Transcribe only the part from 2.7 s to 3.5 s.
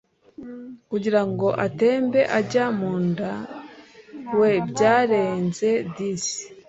mu nda